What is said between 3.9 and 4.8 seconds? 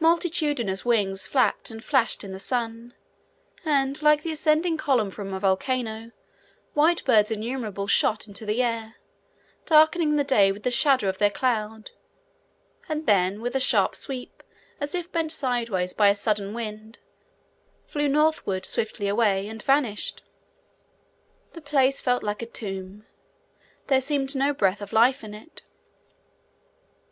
like the ascending